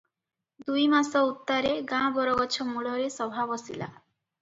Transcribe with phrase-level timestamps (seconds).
[0.69, 3.95] ଦୁଇମାସ ଉତ୍ତାରେ ଗାଁ ବରଗଛ ମୂଳରେ ସଭା ବସିଲା।